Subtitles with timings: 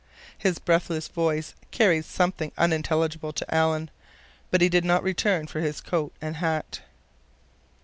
[0.35, 3.91] His breathless voice carried something unintelligible to Alan.
[4.49, 6.81] But he did not return for his coat and hat.